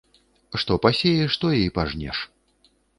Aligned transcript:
Што 0.63 0.79
пасееш, 0.87 1.39
тое 1.47 1.59
і 1.69 1.71
пажнеш 1.79 2.17